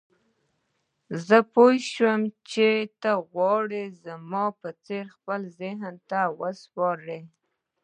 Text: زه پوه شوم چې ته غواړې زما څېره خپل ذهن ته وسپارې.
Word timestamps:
زه 1.27 1.37
پوه 1.53 1.73
شوم 1.91 2.21
چې 2.49 2.67
ته 3.01 3.11
غواړې 3.31 3.83
زما 4.03 4.45
څېره 4.85 5.11
خپل 5.15 5.41
ذهن 5.59 5.95
ته 6.09 6.19
وسپارې. 6.39 7.19